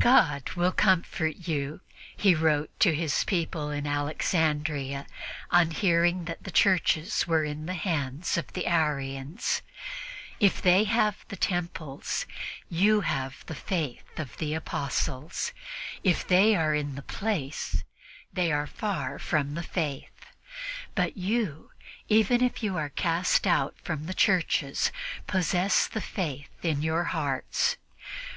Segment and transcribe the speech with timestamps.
[0.00, 1.80] "God will comfort you,"
[2.16, 5.06] he wrote to his people in Alexandria
[5.52, 9.62] on hearing that the churches were in the hands of the Arians.
[10.40, 12.26] "If they have the temples,
[12.68, 15.52] you have the Faith of the Apostles.
[16.02, 17.84] If they are in the place,
[18.32, 20.26] they are far from the Faith;
[20.96, 21.70] but you,
[22.08, 24.90] even if you are cast out from the churches,
[25.28, 27.76] possess the Faith in your hearts.